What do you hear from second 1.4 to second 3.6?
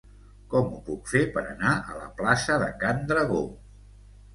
anar a la plaça de Can Dragó?